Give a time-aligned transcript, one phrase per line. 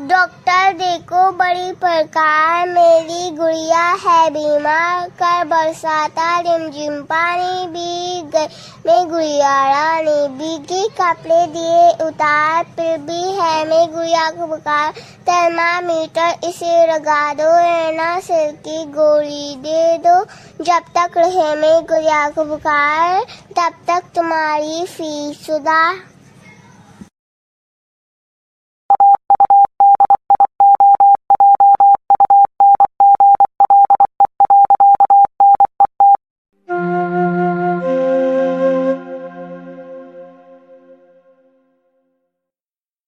[0.00, 8.46] Doctor, देखो, बड़ी प्रकार मेरी गुड़िया है। बीमार कर बरसाता रिमझिम पानी भी गई
[8.86, 14.92] मैं गुड़िया ने बीगी कपड़े दिए उतार, फिर भी है। मैं गुड़िया को बुखार
[15.28, 20.22] थर्मामीटर इसे लगा दो, रहना सिर की गोली दे दो।
[20.64, 23.20] जब तक रहे मैं गुड़िया को बुखार
[23.58, 25.82] तब तक तुम्हारी फ़ीस सुधा